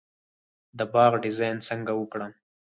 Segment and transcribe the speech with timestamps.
[0.77, 2.31] د باغ ډیزاین څنګه وکړم؟